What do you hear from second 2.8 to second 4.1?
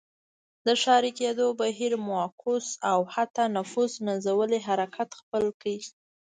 او حتی نفوس